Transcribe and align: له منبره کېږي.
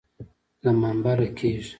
له 0.63 0.71
منبره 0.81 1.27
کېږي. 1.37 1.69